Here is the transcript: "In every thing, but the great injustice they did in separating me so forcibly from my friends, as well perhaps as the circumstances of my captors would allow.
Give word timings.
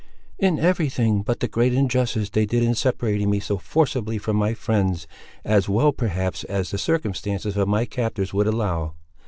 "In 0.39 0.57
every 0.57 0.89
thing, 0.89 1.21
but 1.21 1.41
the 1.41 1.47
great 1.47 1.75
injustice 1.75 2.31
they 2.31 2.47
did 2.47 2.63
in 2.63 2.73
separating 2.73 3.29
me 3.29 3.39
so 3.39 3.59
forcibly 3.59 4.17
from 4.17 4.35
my 4.35 4.55
friends, 4.55 5.05
as 5.45 5.69
well 5.69 5.91
perhaps 5.91 6.43
as 6.45 6.71
the 6.71 6.79
circumstances 6.79 7.55
of 7.55 7.67
my 7.67 7.85
captors 7.85 8.33
would 8.33 8.47
allow. 8.47 8.95